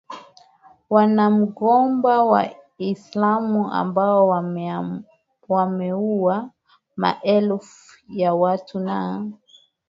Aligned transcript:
wanamgambo 0.89 2.13
wa 2.27 2.43
kiislam 2.77 3.45
ambao 3.67 4.27
wameua 5.47 6.49
maelfu 6.97 7.97
ya 8.09 8.33
watu 8.33 8.79
na 8.79 9.29